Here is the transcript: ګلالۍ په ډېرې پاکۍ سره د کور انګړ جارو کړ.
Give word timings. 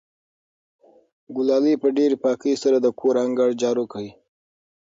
ګلالۍ 1.35 1.75
په 1.83 1.87
ډېرې 1.97 2.17
پاکۍ 2.23 2.53
سره 2.63 2.77
د 2.81 2.87
کور 2.99 3.15
انګړ 3.25 3.49
جارو 3.61 3.85
کړ. 3.91 4.05